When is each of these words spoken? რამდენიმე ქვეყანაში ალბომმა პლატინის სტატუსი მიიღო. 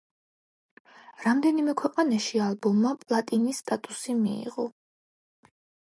რამდენიმე 1.25 1.75
ქვეყანაში 1.83 2.41
ალბომმა 2.47 2.95
პლატინის 3.03 3.63
სტატუსი 3.65 4.17
მიიღო. 4.23 4.71